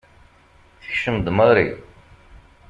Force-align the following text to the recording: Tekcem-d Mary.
Tekcem-d 0.83 1.27
Mary. 1.37 1.69